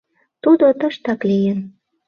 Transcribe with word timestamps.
Тудо 0.43 0.65
тыштак 0.79 1.21
лийын. 1.29 1.59